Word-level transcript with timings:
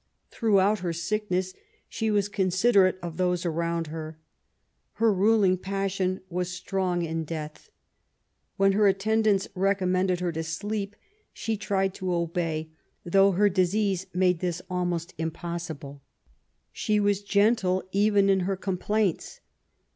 Throughout 0.31 0.79
her 0.79 0.93
sickness 0.93 1.53
she 1.87 2.09
was 2.09 2.27
considerate 2.27 2.97
of 3.03 3.17
those 3.17 3.45
around 3.45 3.85
her. 3.93 4.17
Her 4.93 5.13
ruling 5.13 5.59
passion 5.59 6.21
was 6.27 6.49
strong 6.49 7.03
in 7.03 7.23
death. 7.23 7.69
When 8.57 8.71
her 8.71 8.87
attendants 8.87 9.47
recommended 9.53 10.19
her 10.19 10.31
to 10.31 10.39
sleep^ 10.39 10.93
she 11.33 11.55
tried 11.55 11.93
to 11.93 12.05
obey^ 12.05 12.69
though 13.05 13.33
her 13.33 13.47
disease 13.47 14.07
made 14.11 14.39
this 14.39 14.59
almost 14.71 15.13
impossible. 15.19 16.01
She 16.71 16.99
was 16.99 17.21
gentle 17.21 17.83
even 17.91 18.27
in 18.27 18.39
her 18.39 18.55
complaints. 18.57 19.39